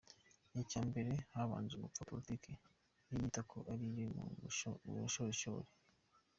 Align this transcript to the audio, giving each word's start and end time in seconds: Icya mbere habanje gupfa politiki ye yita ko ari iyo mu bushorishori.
Icya 0.61 0.81
mbere 0.89 1.11
habanje 1.33 1.75
gupfa 1.83 2.07
politiki 2.11 2.51
ye 3.09 3.13
yita 3.21 3.41
ko 3.51 3.57
ari 3.71 3.85
iyo 3.91 4.07
mu 4.15 4.23
bushorishori. 5.03 5.69